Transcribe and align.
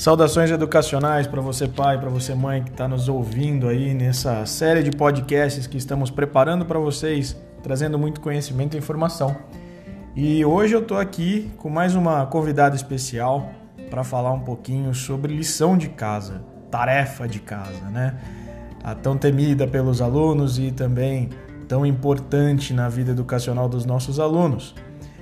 Saudações 0.00 0.50
educacionais 0.50 1.26
para 1.26 1.42
você 1.42 1.68
pai, 1.68 2.00
para 2.00 2.08
você 2.08 2.34
mãe 2.34 2.62
que 2.62 2.70
está 2.70 2.88
nos 2.88 3.06
ouvindo 3.06 3.68
aí 3.68 3.92
nessa 3.92 4.46
série 4.46 4.82
de 4.82 4.90
podcasts 4.90 5.66
que 5.66 5.76
estamos 5.76 6.10
preparando 6.10 6.64
para 6.64 6.78
vocês, 6.78 7.36
trazendo 7.62 7.98
muito 7.98 8.18
conhecimento 8.22 8.74
e 8.74 8.78
informação. 8.78 9.36
E 10.16 10.42
hoje 10.42 10.74
eu 10.74 10.80
estou 10.80 10.96
aqui 10.96 11.52
com 11.58 11.68
mais 11.68 11.94
uma 11.94 12.24
convidada 12.24 12.74
especial 12.74 13.50
para 13.90 14.02
falar 14.02 14.32
um 14.32 14.40
pouquinho 14.40 14.94
sobre 14.94 15.36
lição 15.36 15.76
de 15.76 15.90
casa, 15.90 16.42
tarefa 16.70 17.28
de 17.28 17.38
casa, 17.38 17.90
né? 17.90 18.18
A 18.82 18.94
tão 18.94 19.18
temida 19.18 19.66
pelos 19.66 20.00
alunos 20.00 20.58
e 20.58 20.72
também 20.72 21.28
tão 21.68 21.84
importante 21.84 22.72
na 22.72 22.88
vida 22.88 23.10
educacional 23.10 23.68
dos 23.68 23.84
nossos 23.84 24.18
alunos. 24.18 24.74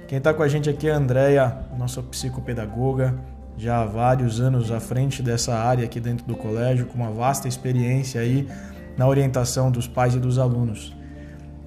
Quem 0.06 0.18
está 0.18 0.32
com 0.32 0.44
a 0.44 0.46
gente 0.46 0.70
aqui 0.70 0.88
é 0.88 0.92
a 0.92 0.98
Andrea, 0.98 1.66
nossa 1.76 2.00
psicopedagoga, 2.00 3.16
já 3.58 3.82
há 3.82 3.84
vários 3.84 4.40
anos 4.40 4.70
à 4.70 4.78
frente 4.78 5.22
dessa 5.22 5.54
área 5.54 5.84
aqui 5.84 5.98
dentro 5.98 6.24
do 6.24 6.36
colégio, 6.36 6.86
com 6.86 6.94
uma 6.94 7.10
vasta 7.10 7.48
experiência 7.48 8.20
aí 8.20 8.48
na 8.96 9.06
orientação 9.06 9.70
dos 9.70 9.88
pais 9.88 10.14
e 10.14 10.18
dos 10.18 10.38
alunos. 10.38 10.96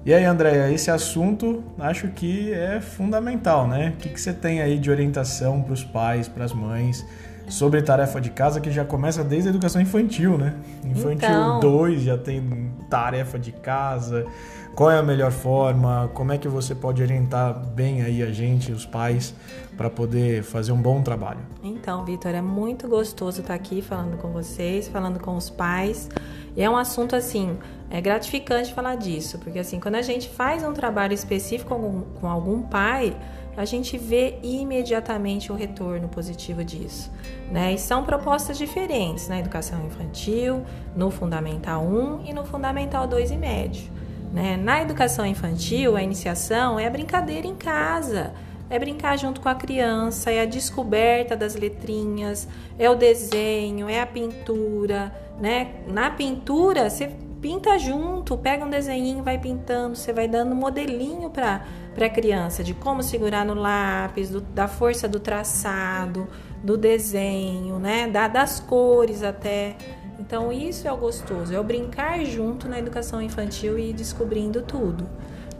E 0.04 0.12
aí, 0.12 0.24
Andréia, 0.24 0.72
esse 0.72 0.90
assunto 0.90 1.62
acho 1.78 2.08
que 2.08 2.52
é 2.52 2.80
fundamental, 2.80 3.68
né? 3.68 3.92
O 3.94 4.00
que, 4.00 4.08
que 4.08 4.20
você 4.20 4.32
tem 4.32 4.60
aí 4.60 4.78
de 4.78 4.90
orientação 4.90 5.62
para 5.62 5.72
os 5.72 5.84
pais, 5.84 6.26
para 6.26 6.44
as 6.44 6.52
mães, 6.52 7.06
sobre 7.46 7.80
tarefa 7.82 8.20
de 8.20 8.30
casa 8.30 8.60
que 8.60 8.70
já 8.70 8.84
começa 8.84 9.22
desde 9.22 9.48
a 9.48 9.50
educação 9.50 9.80
infantil, 9.80 10.36
né? 10.36 10.54
Infantil 10.84 11.60
2 11.60 11.92
então... 11.92 12.04
já 12.04 12.18
tem 12.18 12.72
tarefa 12.90 13.38
de 13.38 13.52
casa. 13.52 14.26
Qual 14.74 14.90
é 14.90 14.98
a 14.98 15.02
melhor 15.02 15.30
forma? 15.30 16.10
Como 16.14 16.32
é 16.32 16.38
que 16.38 16.48
você 16.48 16.74
pode 16.74 17.02
orientar 17.02 17.58
bem 17.58 18.00
aí 18.00 18.22
a 18.22 18.32
gente, 18.32 18.72
os 18.72 18.86
pais, 18.86 19.34
para 19.76 19.90
poder 19.90 20.42
fazer 20.42 20.72
um 20.72 20.80
bom 20.80 21.02
trabalho? 21.02 21.40
Então, 21.62 22.02
Vitor, 22.06 22.34
é 22.34 22.40
muito 22.40 22.88
gostoso 22.88 23.42
estar 23.42 23.52
aqui 23.52 23.82
falando 23.82 24.16
com 24.16 24.32
vocês, 24.32 24.88
falando 24.88 25.20
com 25.20 25.36
os 25.36 25.50
pais. 25.50 26.08
E 26.56 26.62
é 26.62 26.70
um 26.70 26.76
assunto 26.76 27.14
assim, 27.14 27.58
é 27.90 28.00
gratificante 28.00 28.72
falar 28.72 28.94
disso, 28.94 29.38
porque 29.38 29.58
assim, 29.58 29.78
quando 29.78 29.96
a 29.96 30.02
gente 30.02 30.30
faz 30.30 30.64
um 30.64 30.72
trabalho 30.72 31.12
específico 31.12 31.68
com 31.68 31.74
algum, 31.74 32.00
com 32.00 32.28
algum 32.30 32.62
pai, 32.62 33.14
a 33.54 33.66
gente 33.66 33.98
vê 33.98 34.38
imediatamente 34.42 35.52
o 35.52 35.54
retorno 35.54 36.08
positivo 36.08 36.64
disso. 36.64 37.10
Né? 37.50 37.74
E 37.74 37.78
são 37.78 38.04
propostas 38.04 38.56
diferentes 38.56 39.28
na 39.28 39.38
educação 39.38 39.84
infantil, 39.84 40.62
no 40.96 41.10
Fundamental 41.10 41.84
1 41.84 42.24
e 42.24 42.32
no 42.32 42.44
Fundamental 42.46 43.06
2 43.06 43.32
e 43.32 43.36
médio. 43.36 44.01
Né? 44.32 44.56
Na 44.56 44.80
educação 44.80 45.26
infantil, 45.26 45.96
a 45.96 46.02
iniciação 46.02 46.80
é 46.80 46.86
a 46.86 46.90
brincadeira 46.90 47.46
em 47.46 47.54
casa, 47.54 48.32
é 48.70 48.78
brincar 48.78 49.18
junto 49.18 49.40
com 49.40 49.48
a 49.48 49.54
criança, 49.54 50.30
é 50.30 50.40
a 50.40 50.46
descoberta 50.46 51.36
das 51.36 51.54
letrinhas, 51.54 52.48
é 52.78 52.88
o 52.88 52.94
desenho, 52.94 53.88
é 53.88 54.00
a 54.00 54.06
pintura. 54.06 55.12
Né? 55.38 55.74
Na 55.86 56.10
pintura, 56.10 56.88
você 56.88 57.10
pinta 57.42 57.76
junto, 57.76 58.38
pega 58.38 58.64
um 58.64 58.70
desenho, 58.70 59.22
vai 59.22 59.36
pintando, 59.36 59.96
você 59.96 60.12
vai 60.12 60.28
dando 60.28 60.54
modelinho 60.54 61.28
para 61.28 61.60
a 62.00 62.08
criança 62.08 62.62
de 62.62 62.72
como 62.72 63.02
segurar 63.02 63.44
no 63.44 63.52
lápis, 63.52 64.30
do, 64.30 64.40
da 64.40 64.68
força 64.68 65.08
do 65.08 65.18
traçado, 65.18 66.28
do 66.62 66.76
desenho, 66.76 67.78
né? 67.80 68.06
Da, 68.06 68.28
das 68.28 68.60
cores 68.60 69.22
até. 69.22 69.76
Então 70.22 70.52
isso 70.52 70.86
é 70.86 70.92
o 70.92 70.96
gostoso, 70.96 71.52
é 71.52 71.58
o 71.58 71.64
brincar 71.64 72.24
junto 72.24 72.68
na 72.68 72.78
educação 72.78 73.20
infantil 73.20 73.76
e 73.76 73.90
ir 73.90 73.92
descobrindo 73.92 74.62
tudo. 74.62 75.04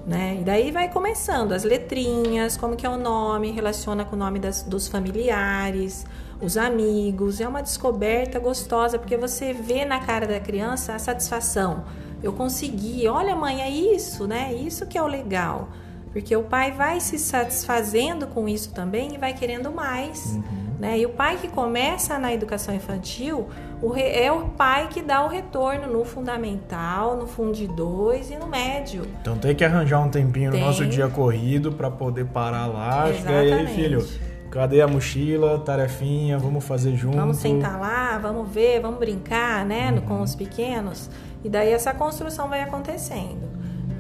Né? 0.07 0.39
E 0.41 0.45
daí 0.45 0.71
vai 0.71 0.89
começando 0.89 1.53
as 1.53 1.65
letrinhas, 1.65 2.57
como 2.57 2.77
que 2.77 2.87
é 2.87 2.89
o 2.89 2.97
nome, 2.97 3.51
relaciona 3.51 4.05
com 4.05 4.15
o 4.15 4.19
nome 4.19 4.39
das, 4.39 4.63
dos 4.63 4.87
familiares, 4.87 6.07
os 6.41 6.57
amigos. 6.57 7.41
É 7.41 7.49
uma 7.49 7.61
descoberta 7.61 8.39
gostosa 8.39 9.01
porque 9.01 9.17
você 9.17 9.53
vê 9.53 9.85
na 9.85 9.99
cara 9.99 10.27
da 10.27 10.39
criança 10.39 10.95
a 10.95 10.99
satisfação. 10.99 11.85
Eu 12.23 12.33
consegui, 12.33 13.09
olha 13.09 13.35
mãe, 13.35 13.63
é 13.63 13.69
isso, 13.69 14.29
né? 14.29 14.55
Isso 14.55 14.87
que 14.87 14.97
é 14.97 15.03
o 15.03 15.09
legal. 15.09 15.71
Porque 16.13 16.37
o 16.37 16.45
pai 16.45 16.71
vai 16.71 17.01
se 17.01 17.19
satisfazendo 17.19 18.29
com 18.29 18.49
isso 18.49 18.73
também 18.73 19.15
e 19.15 19.19
vai 19.19 19.35
querendo 19.35 19.73
mais. 19.73 20.35
Uhum. 20.35 20.62
Né? 20.83 20.99
E 20.99 21.07
o 21.07 21.11
pai 21.11 21.37
que 21.37 21.47
começa 21.47 22.19
na 22.19 22.35
educação 22.35 22.75
infantil 22.75 23.49
é 23.97 24.33
o 24.33 24.49
pai 24.49 24.89
que 24.89 25.01
dá 25.01 25.25
o 25.25 25.29
retorno 25.29 25.87
no 25.87 26.05
fundamental, 26.05 27.17
no 27.17 27.25
fundo 27.25 27.69
2 27.69 28.33
e 28.33 28.35
no 28.37 28.49
médio. 28.49 29.07
Então 29.21 29.39
tem 29.39 29.55
que 29.55 29.65
arranjar 29.65 30.01
um 30.01 30.09
tempinho 30.09 30.51
tem. 30.51 30.59
no 30.59 30.67
nosso 30.67 30.85
dia 30.85 31.07
corrido 31.07 31.71
para 31.71 31.89
poder 31.89 32.25
parar 32.25 32.67
lá. 32.67 33.09
Exatamente. 33.09 33.49
E 33.49 33.53
aí, 33.53 33.67
filho, 33.69 34.33
Cadê 34.51 34.83
a 34.83 34.89
mochila, 34.89 35.59
tarefinha, 35.61 36.37
vamos 36.37 36.65
fazer 36.65 36.95
junto. 36.95 37.17
Vamos 37.17 37.39
sentar 37.39 37.81
lá, 37.81 38.19
vamos 38.19 38.51
ver, 38.51 38.81
vamos 38.81 38.99
brincar, 38.99 39.65
né, 39.65 39.93
uhum. 39.93 40.01
com 40.03 40.21
os 40.21 40.35
pequenos. 40.35 41.09
E 41.43 41.49
daí 41.49 41.71
essa 41.71 41.95
construção 41.95 42.49
vai 42.49 42.61
acontecendo 42.61 43.52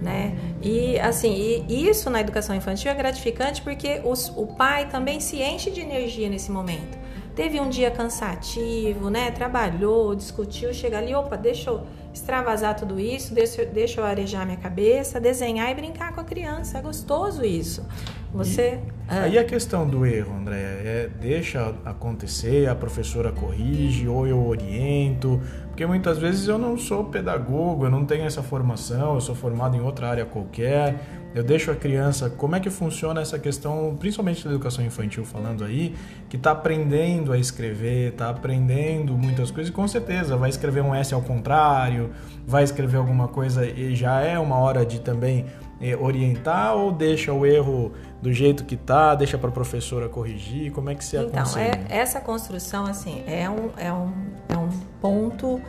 né? 0.02 0.36
E 0.60 0.98
assim, 0.98 1.64
e 1.68 1.88
isso 1.88 2.10
na 2.10 2.20
educação 2.20 2.54
infantil 2.54 2.90
é 2.90 2.94
gratificante 2.94 3.62
porque 3.62 4.00
os, 4.04 4.28
o 4.36 4.46
pai 4.46 4.88
também 4.88 5.20
se 5.20 5.40
enche 5.40 5.70
de 5.70 5.80
energia 5.80 6.28
nesse 6.28 6.50
momento. 6.50 7.00
Teve 7.34 7.58
um 7.60 7.70
dia 7.70 7.90
cansativo, 7.90 9.08
né? 9.08 9.30
Trabalhou, 9.30 10.14
discutiu, 10.14 10.74
chega 10.74 10.98
ali, 10.98 11.14
opa, 11.14 11.36
deixa 11.36 11.70
eu 11.70 11.86
extravasar 12.12 12.76
tudo 12.76 13.00
isso, 13.00 13.32
deixa, 13.32 13.64
deixa 13.64 14.00
eu 14.00 14.04
arejar 14.04 14.44
minha 14.44 14.58
cabeça, 14.58 15.18
desenhar 15.18 15.70
e 15.70 15.74
brincar 15.74 16.14
com 16.14 16.20
a 16.20 16.24
criança. 16.24 16.78
É 16.78 16.82
gostoso 16.82 17.42
isso. 17.42 17.86
Você. 18.32 18.78
E. 19.10 19.15
Aí 19.15 19.38
a 19.38 19.44
questão 19.44 19.87
do 19.87 20.06
erro, 20.06 20.34
André, 20.34 20.56
é 20.56 21.10
deixa 21.20 21.75
acontecer, 21.84 22.69
a 22.69 22.75
professora 22.75 23.31
corrige 23.31 24.09
ou 24.09 24.26
eu 24.26 24.43
oriento, 24.43 25.41
porque 25.69 25.84
muitas 25.84 26.19
vezes 26.19 26.48
eu 26.48 26.56
não 26.56 26.78
sou 26.78 27.04
pedagogo, 27.04 27.84
eu 27.84 27.91
não 27.91 28.06
tenho 28.06 28.25
essa 28.25 28.43
formação, 28.43 29.15
eu 29.15 29.20
sou 29.20 29.34
formado 29.34 29.76
em 29.76 29.81
outra 29.81 30.09
área 30.09 30.25
qualquer. 30.25 31.21
Eu 31.34 31.43
deixo 31.43 31.70
a 31.70 31.75
criança, 31.75 32.28
como 32.28 32.54
é 32.54 32.60
que 32.60 32.69
funciona 32.69 33.20
essa 33.20 33.38
questão, 33.38 33.97
principalmente 33.98 34.44
da 34.44 34.50
educação 34.50 34.84
infantil 34.84 35.25
falando 35.25 35.65
aí, 35.65 35.94
que 36.28 36.37
está 36.37 36.50
aprendendo 36.50 37.32
a 37.32 37.38
escrever, 37.38 38.12
está 38.12 38.28
aprendendo 38.28 39.16
muitas 39.16 39.50
coisas 39.50 39.70
e 39.70 39.72
com 39.72 39.87
certeza 39.88 40.37
vai 40.37 40.50
escrever 40.50 40.82
um 40.82 40.94
S 40.94 41.15
ao 41.15 41.22
contrário, 41.22 42.10
vai 42.47 42.65
escrever 42.65 42.98
alguma 42.98 43.28
coisa 43.28 43.65
e 43.65 43.94
já 43.94 44.20
é 44.20 44.38
uma 44.38 44.56
hora 44.56 44.84
de 44.84 45.00
também 45.00 45.47
é, 45.81 45.97
orientar 45.97 46.76
ou 46.76 46.93
deixa 46.93 47.32
o 47.32 47.44
erro 47.44 47.93
do 48.22 48.32
jeito 48.32 48.64
que 48.64 48.76
tá, 48.76 49.14
deixa 49.16 49.37
para 49.37 49.49
a 49.49 49.53
professora 49.53 50.09
corrigir? 50.09 50.70
Como 50.70 50.88
é 50.88 50.94
que 50.94 51.04
se? 51.04 51.16
Então, 51.16 51.44
é, 51.59 51.84
essa 51.88 52.20
construção 52.20 52.84
assim 52.87 53.25
é 53.26 53.50
um, 53.50 53.70
é 53.76 53.93
um, 53.93 54.12
é 54.49 54.56
um 54.56 54.69
ponto 55.00 55.60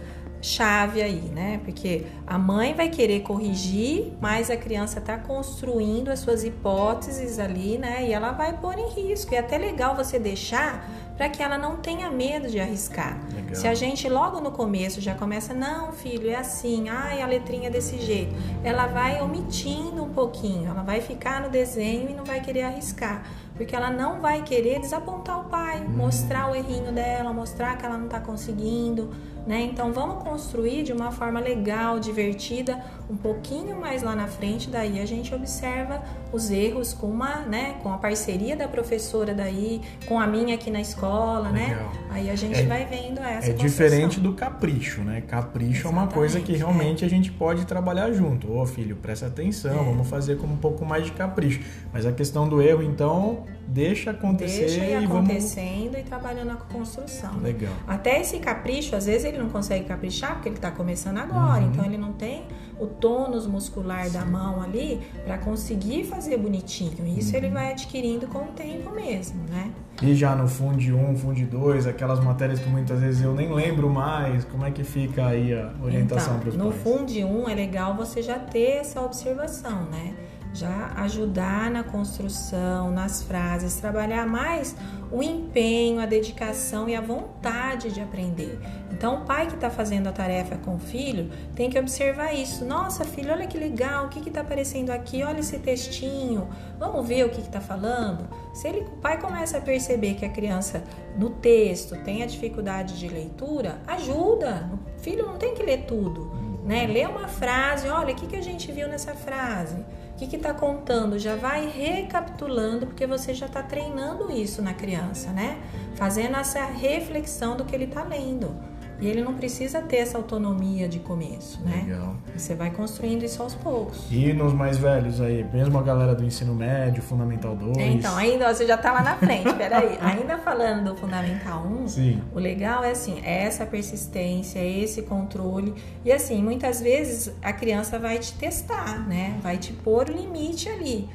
chave 0.43 1.01
aí, 1.01 1.31
né? 1.33 1.61
Porque 1.63 2.05
a 2.27 2.37
mãe 2.37 2.73
vai 2.73 2.89
querer 2.89 3.21
corrigir, 3.21 4.11
mas 4.19 4.51
a 4.51 4.57
criança 4.57 4.99
está 4.99 5.17
construindo 5.17 6.09
as 6.09 6.19
suas 6.19 6.43
hipóteses 6.43 7.39
ali, 7.39 7.77
né? 7.77 8.05
E 8.05 8.13
ela 8.13 8.31
vai 8.31 8.57
pôr 8.57 8.77
em 8.77 8.89
risco. 8.89 9.33
E 9.33 9.37
é 9.37 9.39
até 9.39 9.57
legal 9.57 9.95
você 9.95 10.19
deixar 10.19 10.85
para 11.15 11.29
que 11.29 11.41
ela 11.41 11.57
não 11.57 11.77
tenha 11.77 12.09
medo 12.09 12.49
de 12.49 12.59
arriscar. 12.59 13.19
Legal. 13.33 13.55
Se 13.55 13.67
a 13.67 13.73
gente 13.73 14.09
logo 14.09 14.41
no 14.41 14.51
começo 14.51 14.99
já 14.99 15.15
começa, 15.15 15.53
não, 15.53 15.91
filho, 15.91 16.29
é 16.29 16.35
assim, 16.35 16.89
ai, 16.89 17.21
a 17.21 17.25
letrinha 17.25 17.67
é 17.67 17.71
desse 17.71 17.99
jeito, 18.01 18.35
ela 18.63 18.87
vai 18.87 19.21
omitindo 19.21 20.03
um 20.03 20.09
pouquinho, 20.09 20.69
ela 20.69 20.81
vai 20.81 21.01
ficar 21.01 21.41
no 21.41 21.49
desenho 21.49 22.09
e 22.09 22.13
não 22.13 22.25
vai 22.25 22.41
querer 22.41 22.63
arriscar, 22.63 23.23
porque 23.55 23.75
ela 23.75 23.91
não 23.91 24.19
vai 24.19 24.41
querer 24.41 24.79
desapontar 24.79 25.39
o 25.39 25.43
pai, 25.45 25.81
hum. 25.81 25.89
mostrar 25.89 26.51
o 26.51 26.55
errinho 26.55 26.91
dela, 26.91 27.31
mostrar 27.31 27.77
que 27.77 27.85
ela 27.85 27.97
não 27.97 28.05
está 28.05 28.19
conseguindo 28.19 29.11
né? 29.45 29.61
Então 29.61 29.91
vamos 29.91 30.23
construir 30.23 30.83
de 30.83 30.93
uma 30.93 31.11
forma 31.11 31.39
legal, 31.39 31.99
divertida, 31.99 32.83
um 33.09 33.15
pouquinho 33.15 33.79
mais 33.79 34.01
lá 34.01 34.15
na 34.15 34.27
frente, 34.27 34.69
daí 34.69 34.99
a 34.99 35.05
gente 35.05 35.33
observa 35.35 36.01
os 36.31 36.49
erros 36.49 36.93
com 36.93 37.07
uma, 37.07 37.41
né, 37.41 37.75
com 37.83 37.93
a 37.93 37.97
parceria 37.97 38.55
da 38.55 38.67
professora 38.67 39.33
daí, 39.33 39.81
com 40.07 40.19
a 40.19 40.25
minha 40.25 40.55
aqui 40.55 40.71
na 40.71 40.81
escola, 40.81 41.49
né? 41.49 41.67
Legal. 41.67 41.83
né? 41.83 41.99
Aí 42.09 42.29
a 42.29 42.35
gente 42.35 42.59
é, 42.59 42.63
vai 42.63 42.85
vendo 42.85 43.19
essa 43.19 43.49
É 43.49 43.53
diferente 43.53 44.19
do 44.19 44.33
capricho, 44.33 45.01
né? 45.01 45.21
Capricho 45.21 45.71
Exatamente, 45.71 45.85
é 45.85 45.89
uma 45.89 46.07
coisa 46.07 46.39
que 46.39 46.53
realmente 46.53 47.03
é. 47.03 47.07
a 47.07 47.09
gente 47.09 47.31
pode 47.31 47.65
trabalhar 47.65 48.11
junto. 48.11 48.51
Ô, 48.51 48.65
filho, 48.65 48.95
presta 48.95 49.27
atenção, 49.27 49.81
é. 49.81 49.83
vamos 49.83 50.07
fazer 50.07 50.37
com 50.37 50.47
um 50.47 50.57
pouco 50.57 50.85
mais 50.85 51.05
de 51.05 51.11
capricho. 51.11 51.61
Mas 51.91 52.05
a 52.05 52.11
questão 52.11 52.47
do 52.47 52.61
erro, 52.61 52.81
então, 52.81 53.45
deixa 53.67 54.11
acontecer 54.11 54.65
deixa 54.65 54.85
e 54.85 54.93
acontecendo 54.95 55.91
vamos... 55.91 55.99
e 55.99 56.03
trabalhando 56.03 56.47
na 56.47 56.55
construção. 56.55 57.39
Legal. 57.39 57.73
Até 57.87 58.21
esse 58.21 58.39
capricho, 58.39 58.95
às 58.95 59.05
vezes 59.05 59.25
ele 59.25 59.37
não 59.37 59.49
consegue 59.49 59.85
caprichar 59.85 60.33
porque 60.35 60.49
ele 60.49 60.55
está 60.55 60.71
começando 60.71 61.17
agora, 61.17 61.63
uhum. 61.63 61.71
então 61.71 61.85
ele 61.85 61.97
não 61.97 62.13
tem 62.13 62.45
o 62.79 62.87
tônus 62.87 63.47
muscular 63.47 64.09
da 64.09 64.25
mão 64.25 64.61
ali 64.61 64.99
para 65.23 65.37
conseguir 65.37 66.03
fazer 66.03 66.37
bonitinho. 66.37 67.05
Isso 67.17 67.31
uhum. 67.31 67.37
ele 67.37 67.49
vai 67.49 67.71
adquirindo 67.71 68.27
com 68.27 68.39
o 68.39 68.47
tempo 68.47 68.91
mesmo, 68.91 69.43
né? 69.49 69.71
E 70.01 70.15
já 70.15 70.35
no 70.35 70.47
Fundo 70.47 70.81
1, 70.81 71.15
Fundo 71.17 71.45
2, 71.45 71.87
aquelas 71.87 72.19
matérias 72.19 72.59
que 72.59 72.67
muitas 72.67 72.99
vezes 72.99 73.21
eu 73.21 73.33
nem 73.33 73.53
lembro 73.53 73.89
mais, 73.89 74.43
como 74.43 74.65
é 74.65 74.71
que 74.71 74.83
fica 74.83 75.27
aí 75.27 75.53
a 75.53 75.71
orientação 75.81 76.37
então, 76.37 76.39
para 76.39 76.49
os 76.49 76.55
pais? 76.55 76.67
No 76.67 76.71
Fundo 76.71 77.45
1 77.45 77.49
é 77.49 77.55
legal 77.55 77.95
você 77.95 78.21
já 78.21 78.39
ter 78.39 78.77
essa 78.77 79.01
observação, 79.01 79.83
né? 79.83 80.13
Já 80.53 80.91
ajudar 80.97 81.71
na 81.71 81.83
construção, 81.83 82.91
nas 82.91 83.23
frases, 83.23 83.75
trabalhar 83.75 84.25
mais 84.27 84.75
o 85.11 85.21
empenho, 85.21 85.99
a 85.99 86.05
dedicação 86.05 86.87
e 86.89 86.95
a 86.95 87.01
vontade 87.01 87.91
de 87.91 88.01
aprender. 88.01 88.59
Então, 88.91 89.21
o 89.21 89.25
pai 89.25 89.47
que 89.47 89.53
está 89.53 89.69
fazendo 89.69 90.07
a 90.07 90.11
tarefa 90.11 90.55
com 90.57 90.75
o 90.75 90.79
filho 90.79 91.29
tem 91.55 91.69
que 91.69 91.77
observar 91.77 92.33
isso. 92.33 92.65
Nossa, 92.65 93.03
filho, 93.03 93.31
olha 93.31 93.45
que 93.45 93.57
legal, 93.57 94.05
o 94.05 94.09
que 94.09 94.27
está 94.27 94.41
aparecendo 94.41 94.89
aqui? 94.89 95.23
Olha 95.23 95.39
esse 95.39 95.59
textinho, 95.59 96.47
vamos 96.79 97.07
ver 97.07 97.25
o 97.25 97.29
que 97.29 97.41
está 97.41 97.61
falando. 97.61 98.27
Se 98.53 98.67
ele, 98.67 98.81
o 98.81 98.97
pai 98.97 99.19
começa 99.19 99.57
a 99.57 99.61
perceber 99.61 100.15
que 100.15 100.25
a 100.25 100.29
criança 100.29 100.83
no 101.17 101.29
texto 101.29 101.95
tem 102.03 102.23
a 102.23 102.25
dificuldade 102.25 102.97
de 102.97 103.07
leitura, 103.07 103.81
ajuda. 103.87 104.69
O 104.97 104.99
filho 104.99 105.25
não 105.25 105.37
tem 105.37 105.53
que 105.53 105.63
ler 105.63 105.85
tudo, 105.85 106.31
né? 106.63 106.87
Lê 106.87 107.05
uma 107.05 107.27
frase, 107.27 107.87
olha, 107.87 108.13
o 108.13 108.15
que, 108.15 108.25
que 108.25 108.35
a 108.35 108.41
gente 108.41 108.71
viu 108.71 108.87
nessa 108.87 109.13
frase? 109.13 109.83
Que 110.27 110.37
está 110.37 110.53
contando? 110.53 111.19
Já 111.19 111.35
vai 111.35 111.69
recapitulando, 111.69 112.87
porque 112.87 113.05
você 113.05 113.33
já 113.33 113.45
está 113.45 113.61
treinando 113.61 114.31
isso 114.31 114.61
na 114.61 114.73
criança, 114.73 115.31
né? 115.31 115.59
Fazendo 115.95 116.37
essa 116.37 116.65
reflexão 116.65 117.55
do 117.55 117.65
que 117.65 117.75
ele 117.75 117.85
está 117.85 118.03
lendo. 118.03 118.55
E 119.03 119.07
ele 119.07 119.21
não 119.21 119.33
precisa 119.33 119.81
ter 119.81 119.97
essa 119.97 120.17
autonomia 120.17 120.87
de 120.87 120.97
começo, 120.97 121.61
né? 121.61 121.83
Legal. 121.85 122.15
Você 122.33 122.55
vai 122.55 122.71
construindo 122.71 123.23
isso 123.23 123.43
aos 123.43 123.53
poucos. 123.53 124.05
E 124.09 124.31
nos 124.31 124.53
mais 124.53 124.77
velhos 124.77 125.19
aí, 125.19 125.45
mesmo 125.51 125.77
a 125.77 125.83
galera 125.83 126.15
do 126.15 126.23
ensino 126.23 126.55
médio, 126.55 127.03
Fundamental 127.03 127.53
2. 127.53 127.77
É, 127.79 127.87
então, 127.87 128.15
ainda 128.15 128.53
você 128.53 128.65
já 128.65 128.77
tá 128.77 128.93
lá 128.93 129.03
na 129.03 129.17
frente, 129.17 129.51
peraí. 129.55 129.97
ainda 129.99 130.37
falando 130.37 130.91
do 130.91 130.95
Fundamental 130.95 131.65
1, 131.65 131.87
Sim. 131.89 132.21
o 132.33 132.39
legal 132.39 132.81
é 132.81 132.91
assim, 132.91 133.19
é 133.25 133.43
essa 133.43 133.65
persistência, 133.65 134.59
é 134.59 134.79
esse 134.79 135.01
controle. 135.01 135.73
E 136.05 136.09
assim, 136.09 136.41
muitas 136.41 136.79
vezes 136.79 137.35
a 137.41 137.51
criança 137.51 137.99
vai 137.99 138.19
te 138.19 138.31
testar, 138.35 139.05
né? 139.05 139.37
Vai 139.43 139.57
te 139.57 139.73
pôr 139.73 140.09
o 140.09 140.13
limite 140.13 140.69
ali 140.69 141.09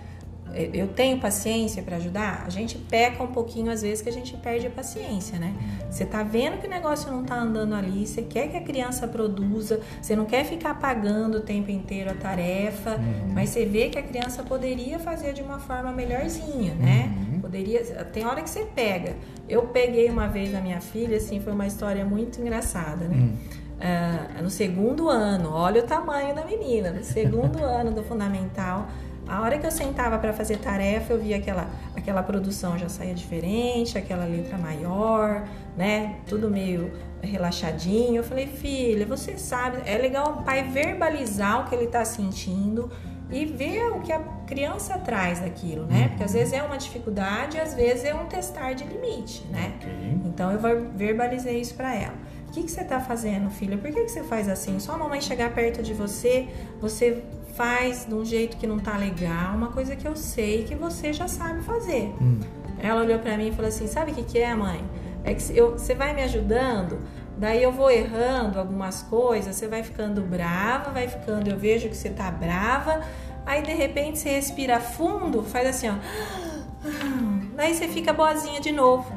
eu 0.55 0.89
tenho 0.89 1.19
paciência 1.19 1.83
para 1.83 1.97
ajudar, 1.97 2.45
a 2.47 2.51
gente 2.51 2.79
peca 2.79 3.23
um 3.23 3.29
pouquinho 3.29 3.71
às 3.71 3.83
vezes 3.83 4.03
que 4.03 4.09
a 4.09 4.13
gente 4.13 4.37
perde 4.37 4.67
a 4.67 4.71
paciência, 4.71 5.39
né? 5.39 5.55
Você 5.91 6.05
tá 6.05 6.23
vendo 6.23 6.59
que 6.59 6.67
o 6.67 6.71
negócio 6.71 7.11
não 7.11 7.25
tá 7.25 7.37
andando 7.37 7.75
ali, 7.75 8.07
você 8.07 8.23
quer 8.23 8.49
que 8.49 8.57
a 8.57 8.61
criança 8.61 9.07
produza, 9.07 9.81
você 10.01 10.17
não 10.17 10.25
quer 10.25 10.45
ficar 10.45 10.75
pagando 10.79 11.39
o 11.39 11.41
tempo 11.41 11.71
inteiro 11.71 12.11
a 12.11 12.15
tarefa, 12.15 12.97
uhum. 12.97 13.33
mas 13.35 13.51
você 13.51 13.65
vê 13.65 13.89
que 13.89 13.99
a 13.99 14.03
criança 14.03 14.43
poderia 14.43 14.99
fazer 14.99 15.33
de 15.33 15.43
uma 15.43 15.59
forma 15.59 15.93
melhorzinha, 15.93 16.75
né? 16.75 17.15
Uhum. 17.33 17.41
Poderia, 17.41 17.83
tem 18.05 18.27
hora 18.27 18.43
que 18.43 18.51
você 18.51 18.65
pega. 18.65 19.17
Eu 19.49 19.63
peguei 19.63 20.09
uma 20.11 20.29
vez 20.29 20.55
a 20.55 20.61
minha 20.61 20.81
filha, 20.81 21.17
assim, 21.17 21.41
foi 21.41 21.53
uma 21.53 21.67
história 21.67 22.05
muito 22.05 22.41
engraçada, 22.41 23.07
né? 23.07 23.17
Uhum. 23.17 23.37
Uh, 23.79 24.43
no 24.43 24.51
segundo 24.51 25.09
ano, 25.09 25.53
olha 25.53 25.85
o 25.85 25.87
tamanho 25.87 26.35
da 26.35 26.45
menina, 26.45 26.91
no 26.91 27.05
segundo 27.05 27.63
ano 27.63 27.93
do 27.93 28.03
fundamental, 28.03 28.89
a 29.29 29.43
hora 29.43 29.59
que 29.59 29.67
eu 29.67 29.71
sentava 29.71 30.19
para 30.19 30.33
fazer 30.33 30.59
tarefa, 30.59 31.13
eu 31.13 31.21
via 31.21 31.37
aquela, 31.37 31.69
aquela 31.95 32.23
produção 32.23 32.79
já 32.79 32.89
saía 32.89 33.15
diferente, 33.15 33.99
aquela 33.99 34.25
letra 34.25 34.57
maior, 34.57 35.47
né? 35.77 36.17
Tudo 36.27 36.51
meio 36.51 36.91
relaxadinho. 37.23 38.17
Eu 38.17 38.25
falei, 38.25 38.47
filha, 38.47 39.05
você 39.05 39.37
sabe, 39.37 39.83
é 39.85 39.99
legal 39.99 40.39
o 40.39 40.43
pai 40.43 40.65
verbalizar 40.65 41.61
o 41.61 41.69
que 41.69 41.75
ele 41.75 41.85
está 41.85 42.05
sentindo 42.05 42.91
e 43.31 43.45
ver 43.45 43.93
o 43.93 44.01
que 44.01 44.13
a 44.13 44.21
criança 44.47 44.97
traz 44.99 45.41
daquilo, 45.41 45.85
né? 45.87 46.09
Porque 46.09 46.25
às 46.25 46.33
vezes 46.33 46.53
é 46.55 46.63
uma 46.63 46.79
dificuldade, 46.79 47.61
às 47.61 47.75
vezes 47.75 48.05
é 48.05 48.15
um 48.15 48.27
testar 48.27 48.73
de 48.73 48.85
limite, 48.85 49.47
né? 49.51 49.75
Okay. 49.77 50.21
Então 50.25 50.51
eu 50.51 50.59
verbalizei 50.95 51.61
isso 51.61 51.75
para 51.75 51.95
ela. 51.95 52.15
O 52.49 52.51
que, 52.51 52.63
que 52.63 52.71
você 52.71 52.81
está 52.81 52.99
fazendo, 52.99 53.51
filha? 53.51 53.77
Por 53.77 53.91
que, 53.93 54.05
que 54.05 54.09
você 54.09 54.25
faz 54.25 54.49
assim? 54.49 54.81
Só 54.81 54.93
a 54.93 54.97
mamãe 54.97 55.21
chegar 55.21 55.53
perto 55.53 55.83
de 55.83 55.93
você, 55.93 56.49
você 56.81 57.23
faz 57.55 58.07
de 58.07 58.15
um 58.15 58.25
jeito 58.25 58.57
que 58.57 58.67
não 58.67 58.79
tá 58.79 58.97
legal, 58.97 59.55
uma 59.55 59.69
coisa 59.69 59.97
que 59.97 60.07
eu 60.07 60.17
sei 60.17 60.65
que 60.65 60.75
você 60.75 61.13
já 61.13 61.29
sabe 61.29 61.63
fazer. 61.63 62.15
Hum. 62.21 62.41
Ela 62.81 63.03
olhou 63.03 63.19
para 63.19 63.37
mim 63.37 63.49
e 63.49 63.53
falou 63.53 63.69
assim: 63.69 63.87
Sabe 63.87 64.13
o 64.13 64.15
que, 64.15 64.23
que 64.23 64.39
é, 64.39 64.55
mãe? 64.55 64.85
É 65.25 65.35
que 65.35 65.57
eu, 65.57 65.73
você 65.73 65.95
vai 65.95 66.15
me 66.15 66.23
ajudando, 66.23 67.01
daí 67.37 67.63
eu 67.63 67.73
vou 67.73 67.91
errando 67.91 68.59
algumas 68.59 69.03
coisas, 69.03 69.57
você 69.57 69.67
vai 69.67 69.83
ficando 69.83 70.23
brava, 70.23 70.91
vai 70.91 71.09
ficando, 71.09 71.49
eu 71.49 71.59
vejo 71.59 71.89
que 71.89 71.97
você 71.97 72.11
tá 72.11 72.31
brava, 72.31 73.01
aí 73.45 73.63
de 73.63 73.73
repente 73.73 74.19
você 74.19 74.31
respira 74.31 74.81
fundo, 74.81 75.43
faz 75.43 75.69
assim, 75.69 75.89
ó. 75.89 75.95
Daí 77.57 77.75
você 77.75 77.89
fica 77.89 78.13
boazinha 78.13 78.61
de 78.61 78.71
novo. 78.71 79.13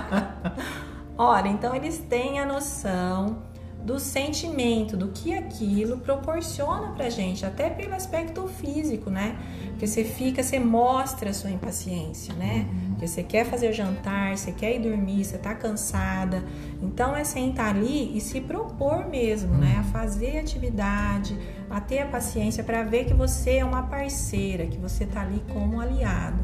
Olha, 1.16 1.48
então 1.48 1.74
eles 1.74 1.98
têm 1.98 2.40
a 2.40 2.46
noção 2.46 3.42
do 3.84 4.00
sentimento, 4.00 4.96
do 4.96 5.08
que 5.08 5.34
aquilo 5.34 5.98
proporciona 5.98 6.88
pra 6.92 7.10
gente, 7.10 7.44
até 7.44 7.68
pelo 7.68 7.94
aspecto 7.94 8.48
físico, 8.48 9.10
né? 9.10 9.36
Porque 9.68 9.86
você 9.86 10.02
fica, 10.02 10.42
você 10.42 10.58
mostra 10.58 11.28
a 11.28 11.34
sua 11.34 11.50
impaciência, 11.50 12.32
né? 12.34 12.66
Uhum. 12.66 12.90
Porque 12.90 13.06
você 13.06 13.22
quer 13.22 13.44
fazer 13.44 13.68
o 13.68 13.72
jantar, 13.74 14.38
você 14.38 14.52
quer 14.52 14.76
ir 14.76 14.78
dormir, 14.78 15.22
você 15.22 15.36
tá 15.36 15.54
cansada. 15.54 16.42
Então 16.80 17.14
é 17.14 17.24
sentar 17.24 17.74
ali 17.74 18.16
e 18.16 18.20
se 18.22 18.40
propor 18.40 19.06
mesmo, 19.06 19.52
uhum. 19.52 19.60
né? 19.60 19.76
A 19.80 19.82
fazer 19.84 20.38
atividade, 20.38 21.38
a 21.68 21.78
ter 21.78 21.98
a 21.98 22.06
paciência 22.06 22.64
para 22.64 22.82
ver 22.84 23.04
que 23.04 23.12
você 23.12 23.56
é 23.56 23.64
uma 23.64 23.82
parceira, 23.82 24.66
que 24.66 24.78
você 24.78 25.04
tá 25.04 25.20
ali 25.20 25.42
como 25.52 25.78
aliado. 25.78 26.38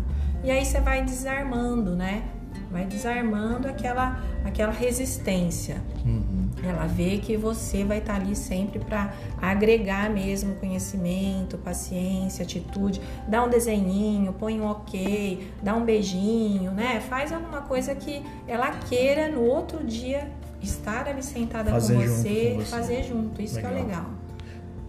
E 0.45 0.51
aí 0.51 0.65
você 0.65 0.81
vai 0.81 1.03
desarmando, 1.03 1.97
né? 1.97 2.23
Vai 2.71 2.85
desarmando 2.85 3.67
aquela, 3.67 4.23
aquela 4.45 4.73
resistência. 4.73 5.83
Uhum. 6.05 6.40
Ela 6.62 6.87
vê 6.87 7.19
que 7.19 7.37
você 7.37 7.85
vai 7.85 7.99
estar 7.99 8.17
ali 8.17 8.37
sempre 8.37 8.79
para 8.79 9.12
agregar 9.41 10.11
mesmo 10.11 10.55
conhecimento, 10.57 11.57
paciência, 11.59 12.43
atitude. 12.43 13.01
Dá 13.27 13.45
um 13.45 13.49
desenhinho, 13.49 14.33
põe 14.33 14.61
um 14.61 14.67
ok, 14.67 15.53
dá 15.62 15.75
um 15.75 15.85
beijinho, 15.85 16.71
né? 16.73 17.01
Faz 17.09 17.33
alguma 17.33 17.62
coisa 17.62 17.95
que 17.95 18.23
ela 18.47 18.71
queira 18.71 19.29
no 19.29 19.43
outro 19.43 19.85
dia 19.85 20.31
estar 20.62 21.09
ali 21.09 21.23
sentada 21.23 21.71
com 21.71 21.81
você, 21.81 21.95
com 21.95 22.01
você, 22.01 22.59
fazer 22.65 23.03
junto. 23.05 23.41
Isso 23.41 23.57
legal. 23.57 23.73
que 23.73 23.79
é 23.79 23.83
legal, 23.83 24.07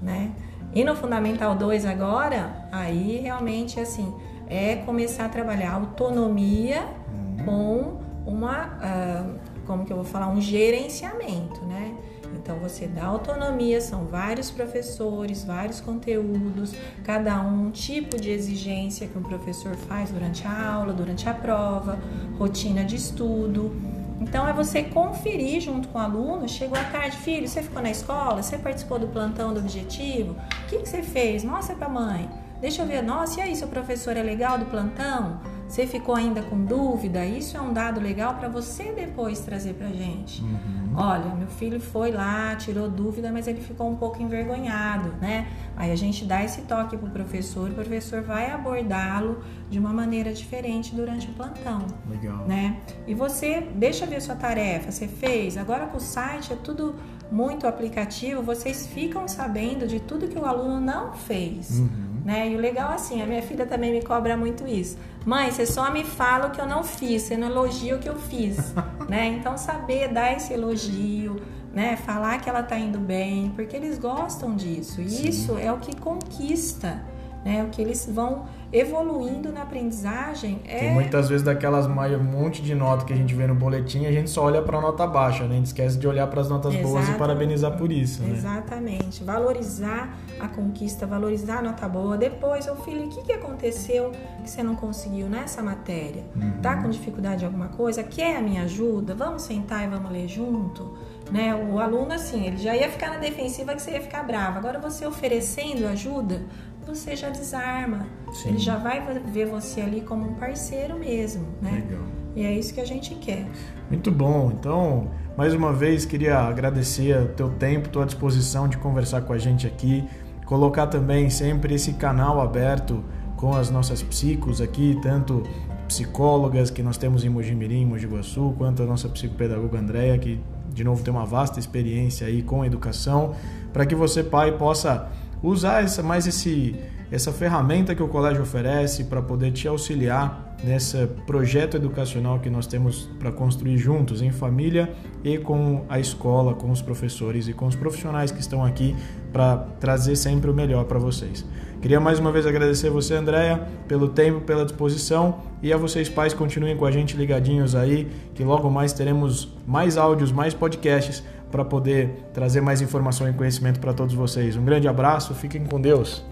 né? 0.01 0.31
E 0.73 0.83
no 0.83 0.95
Fundamental 0.95 1.56
2 1.56 1.85
agora, 1.85 2.68
aí 2.71 3.19
realmente 3.21 3.79
assim, 3.79 4.13
é 4.47 4.77
começar 4.77 5.25
a 5.25 5.29
trabalhar 5.29 5.73
autonomia 5.73 6.85
uhum. 7.13 7.45
com 7.45 8.29
uma... 8.29 8.68
Uh, 8.68 9.50
como 9.71 9.85
que 9.85 9.94
eu 9.94 9.95
vou 9.95 10.06
falar, 10.06 10.27
um 10.27 10.41
gerenciamento, 10.41 11.63
né? 11.63 11.95
Então 12.35 12.57
você 12.59 12.88
dá 12.88 13.06
autonomia, 13.06 13.79
são 13.79 14.06
vários 14.06 14.51
professores, 14.51 15.45
vários 15.45 15.79
conteúdos, 15.79 16.73
cada 17.06 17.41
um 17.41 17.71
tipo 17.71 18.19
de 18.19 18.29
exigência 18.29 19.07
que 19.07 19.18
um 19.18 19.23
professor 19.23 19.73
faz 19.75 20.12
durante 20.12 20.45
a 20.45 20.73
aula, 20.73 20.91
durante 20.91 21.29
a 21.29 21.33
prova, 21.33 21.97
rotina 22.37 22.83
de 22.83 22.97
estudo. 22.97 23.73
Então 24.19 24.45
é 24.45 24.51
você 24.51 24.83
conferir 24.83 25.61
junto 25.61 25.87
com 25.87 25.97
o 25.97 26.01
aluno, 26.01 26.49
chegou 26.49 26.78
a 26.78 26.83
tarde, 26.83 27.16
filho, 27.16 27.47
você 27.47 27.63
ficou 27.63 27.81
na 27.81 27.92
escola, 27.92 28.44
você 28.44 28.57
participou 28.57 28.99
do 28.99 29.07
plantão 29.07 29.54
do 29.54 29.61
objetivo, 29.61 30.33
o 30.33 30.68
que, 30.68 30.80
que 30.80 30.90
você 30.90 31.01
fez? 31.01 31.45
Mostra 31.45 31.75
pra 31.75 31.87
mãe. 31.87 32.30
Deixa 32.59 32.81
eu 32.81 32.85
ver, 32.85 33.01
nossa, 33.01 33.40
e 33.40 33.44
aí, 33.44 33.56
seu 33.56 33.68
professor 33.69 34.18
é 34.18 34.21
legal 34.21 34.57
do 34.57 34.66
plantão? 34.66 35.40
Você 35.71 35.87
ficou 35.87 36.13
ainda 36.13 36.42
com 36.42 36.66
dúvida? 36.66 37.25
Isso 37.25 37.56
é 37.56 37.61
um 37.61 37.71
dado 37.71 38.01
legal 38.01 38.33
para 38.33 38.49
você 38.49 38.92
depois 38.92 39.40
trazer 39.40 39.73
para 39.75 39.87
gente. 39.87 40.44
Uhum. 40.44 40.92
Olha, 40.97 41.33
meu 41.33 41.47
filho 41.47 41.80
foi 41.80 42.11
lá, 42.11 42.54
tirou 42.57 42.90
dúvida, 42.90 43.31
mas 43.31 43.47
ele 43.47 43.61
ficou 43.61 43.90
um 43.90 43.95
pouco 43.95 44.21
envergonhado, 44.21 45.13
né? 45.21 45.47
Aí 45.78 45.90
a 45.90 45.95
gente 45.95 46.25
dá 46.25 46.44
esse 46.44 46.63
toque 46.63 46.97
pro 46.97 47.09
professor, 47.09 47.69
o 47.69 47.73
professor 47.73 48.21
vai 48.21 48.51
abordá-lo 48.51 49.42
de 49.69 49.80
uma 49.80 49.94
maneira 49.94 50.33
diferente 50.33 50.94
durante 50.94 51.30
o 51.30 51.33
plantão. 51.33 51.87
Legal. 52.09 52.45
Né? 52.45 52.81
E 53.07 53.13
você 53.13 53.66
deixa 53.73 54.06
ver 54.06 54.21
sua 54.21 54.35
tarefa, 54.35 54.92
você 54.92 55.07
fez. 55.07 55.56
Agora 55.56 55.85
com 55.85 55.95
o 55.95 56.01
site 56.01 56.51
é 56.51 56.57
tudo 56.57 56.95
muito 57.31 57.66
aplicativo, 57.66 58.44
vocês 58.44 58.87
ficam 58.87 59.25
sabendo 59.25 59.87
de 59.87 60.01
tudo 60.01 60.28
que 60.28 60.37
o 60.37 60.44
aluno 60.44 60.81
não 60.81 61.13
fez. 61.13 61.80
Uhum 61.80 62.10
né? 62.23 62.49
E 62.49 62.56
o 62.56 62.59
legal 62.59 62.92
assim, 62.92 63.21
a 63.21 63.25
minha 63.25 63.42
filha 63.42 63.66
também 63.66 63.92
me 63.92 64.01
cobra 64.01 64.37
muito 64.37 64.68
isso. 64.68 64.97
Mãe, 65.25 65.51
você 65.51 65.66
só 65.66 65.92
me 65.92 66.04
fala 66.04 66.47
o 66.47 66.51
que 66.51 66.59
eu 66.59 66.66
não 66.66 66.83
fiz, 66.83 67.23
você 67.23 67.37
não 67.37 67.47
elogia 67.47 67.95
o 67.95 67.99
que 67.99 68.09
eu 68.09 68.16
fiz, 68.16 68.73
né? 69.07 69.28
Então 69.28 69.57
saber 69.57 70.07
dar 70.07 70.33
esse 70.35 70.54
elogio, 70.54 71.42
né? 71.73 71.95
Falar 71.95 72.40
que 72.40 72.49
ela 72.49 72.63
tá 72.63 72.78
indo 72.78 72.99
bem, 72.99 73.51
porque 73.56 73.75
eles 73.75 73.97
gostam 73.97 74.56
disso. 74.56 75.01
E 75.01 75.30
isso 75.30 75.57
é 75.57 75.71
o 75.71 75.78
que 75.78 75.95
conquista, 75.95 77.04
né? 77.44 77.64
O 77.64 77.69
que 77.69 77.81
eles 77.81 78.07
vão 78.12 78.45
evoluindo 78.74 79.52
na 79.52 79.64
aprendizagem 79.64 80.62
é. 80.66 80.80
Tem 80.80 80.94
muitas 80.94 81.28
vezes 81.28 81.44
daquelas 81.44 81.86
um 81.86 82.24
monte 82.24 82.62
de 82.62 82.74
nota 82.74 83.06
que 83.06 83.12
a 83.12 83.16
gente 83.16 83.33
vê 83.36 83.45
no 83.45 83.56
boletim, 83.56 84.06
a 84.06 84.12
gente 84.12 84.30
só 84.30 84.45
olha 84.45 84.62
para 84.62 84.78
a 84.78 84.81
nota 84.81 85.06
baixa, 85.06 85.44
né? 85.44 85.56
A 85.56 85.57
gente 85.57 85.66
esquece 85.68 85.98
de 85.98 86.07
olhar 86.07 86.28
para 86.28 86.42
as 86.42 86.50
notas 86.50 86.74
Exatamente. 86.74 86.94
boas 86.94 87.10
e 87.10 87.18
parabenizar 87.18 87.78
por 87.78 87.92
isso, 87.92 88.21
né? 88.24 88.33
Exatamente. 88.33 89.24
Valorizar 89.24 90.18
a 90.40 90.48
conquista, 90.48 91.06
valorizar 91.06 91.60
a 91.60 91.62
nota 91.62 91.88
boa. 91.88 92.18
Depois, 92.18 92.68
ô 92.68 92.76
filho, 92.78 93.06
o 93.06 93.10
que, 93.10 93.24
que 93.24 93.33
aconteceu 93.33 94.12
que 94.44 94.50
você 94.50 94.64
não 94.64 94.76
conseguiu 94.76 95.28
nessa 95.28 95.62
matéria? 95.62 96.24
Uhum. 96.36 96.62
Tá 96.62 96.78
com 96.78 96.90
dificuldade 96.90 97.44
em 97.44 97.48
alguma 97.48 97.68
coisa? 97.68 98.04
Quer 98.04 98.38
a 98.38 98.42
minha 98.42 98.64
ajuda? 98.64 99.14
Vamos 99.14 99.42
sentar 99.42 99.86
e 99.86 99.90
vamos 99.90 100.12
ler 100.12 100.28
junto? 100.28 100.98
Né? 101.30 101.56
O 101.56 101.80
aluno, 101.80 102.12
assim, 102.12 102.45
ele 102.45 102.57
já 102.57 102.76
ia 102.76 102.90
ficar 102.90 103.10
na 103.10 103.18
defensiva 103.18 103.74
que 103.74 103.81
você 103.81 103.92
ia 103.92 104.02
ficar 104.02 104.24
bravo. 104.24 104.57
Agora, 104.57 104.80
você 104.80 105.06
oferecendo 105.06 105.88
ajuda, 105.88 106.42
você 106.85 107.16
já 107.16 107.30
desarma. 107.30 108.07
Sim. 108.33 108.50
Ele 108.50 108.59
já 108.59 108.78
vai 108.78 109.02
ver 109.31 109.47
você 109.47 109.81
ali 109.81 110.02
como 110.02 110.30
um 110.30 110.33
parceiro 110.35 110.97
mesmo, 110.97 111.45
né? 111.61 111.83
Legal. 111.88 112.06
E 112.35 112.45
é 112.45 112.54
isso 112.54 112.73
que 112.73 112.80
a 112.80 112.85
gente 112.85 113.16
quer. 113.16 113.45
Muito 113.90 114.11
bom. 114.11 114.52
Então, 114.57 115.11
mais 115.38 115.54
uma 115.54 115.73
vez, 115.73 116.06
queria 116.06 116.40
agradecer 116.40 117.18
o 117.21 117.28
teu 117.30 117.50
tempo, 117.50 117.90
tua 117.90 118.06
disposição 118.06 118.68
de 118.68 118.78
conversar 118.78 119.21
com 119.21 119.33
a 119.33 119.38
gente 119.38 119.68
aqui. 119.68 120.04
Colocar 120.45 120.88
também 120.88 121.30
sempre 121.30 121.76
esse 121.76 121.94
canal 121.94 122.42
aberto 122.42 123.04
com 123.35 123.54
as 123.54 123.69
nossas 123.69 124.02
psicos 124.04 124.61
aqui, 124.61 124.97
tanto 125.02 125.44
psicólogas 125.88 126.69
que 126.69 126.81
nós 126.81 126.97
temos 126.97 127.26
em 127.26 127.30
Mojimirim, 127.30 127.85
Mogi 127.85 128.06
Guaçu, 128.06 128.54
quanto 128.57 128.83
a 128.83 128.85
nossa 128.85 129.09
psicopedagoga 129.09 129.80
Andréia, 129.80 130.18
que 130.18 130.40
de 130.73 130.83
novo 130.83 131.04
tem 131.04 131.14
uma 131.14 131.26
vasta 131.26 131.59
experiência 131.59 132.28
aí 132.28 132.42
com 132.42 132.64
educação, 132.64 133.33
para 133.73 133.85
que 133.85 133.94
você, 133.94 134.23
pai, 134.23 134.57
possa 134.57 135.09
usar 135.42 135.83
essa, 135.83 136.04
mais 136.04 136.28
esse, 136.28 136.76
essa 137.12 137.31
ferramenta 137.31 137.95
que 137.95 138.04
o 138.04 138.07
colégio 138.07 138.44
oferece 138.44 139.06
para 139.06 139.21
poder 139.21 139.52
te 139.52 139.68
auxiliar 139.68 140.56
nesse 140.64 141.07
projeto 141.26 141.76
educacional 141.76 142.40
que 142.40 142.50
nós 142.50 142.68
temos 142.68 143.10
para 143.19 143.31
construir 143.31 143.78
juntos, 143.78 144.21
em 144.21 144.31
família 144.31 144.94
e 145.24 145.38
com 145.38 145.86
a 145.90 146.00
escola, 146.00 146.54
com 146.54 146.69
os 146.69 146.81
professores 146.81 147.48
e 147.48 147.54
com 147.54 147.66
os 147.66 147.76
profissionais 147.76 148.31
que 148.31 148.40
estão 148.40 148.64
aqui 148.64 148.95
para 149.33 149.57
trazer 149.80 150.16
sempre 150.16 150.52
o 150.52 150.54
melhor 150.54 150.86
para 150.86 151.00
vocês. 151.00 151.45
Queria 151.81 152.00
mais 152.00 152.19
uma 152.19 152.31
vez 152.31 152.45
agradecer 152.45 152.92
você, 152.92 153.16
Andréia, 153.16 153.68
pelo 153.88 154.07
tempo, 154.07 154.42
pela 154.42 154.64
disposição 154.64 155.40
e 155.64 155.74
a 155.74 155.78
vocês, 155.78 156.07
pais, 156.07 156.31
continuem 156.31 156.78
com 156.78 156.86
a 156.86 156.92
gente 156.92 157.18
ligadinhos 157.18 157.74
aí, 157.74 158.07
que 158.36 158.44
logo 158.44 158.69
mais 158.69 158.94
teremos 158.94 159.52
mais 159.66 159.98
áudios, 159.98 160.31
mais 160.31 160.54
podcasts 160.54 161.24
para 161.51 161.65
poder 161.65 162.29
trazer 162.33 162.61
mais 162.61 162.81
informação 162.81 163.29
e 163.29 163.33
conhecimento 163.33 163.79
para 163.79 163.93
todos 163.93 164.15
vocês. 164.15 164.55
Um 164.55 164.65
grande 164.65 164.87
abraço, 164.87 165.35
fiquem 165.35 165.65
com 165.65 165.79
Deus. 165.79 166.23